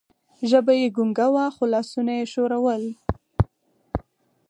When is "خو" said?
1.55-1.63